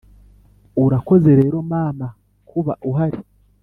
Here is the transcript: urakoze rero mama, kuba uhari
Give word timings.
urakoze 0.85 1.29
rero 1.39 1.57
mama, 1.71 2.07
kuba 2.49 2.73
uhari 2.89 3.19